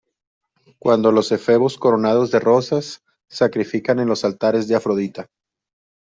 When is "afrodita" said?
4.75-5.27